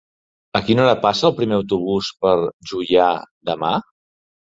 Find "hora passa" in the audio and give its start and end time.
0.85-1.27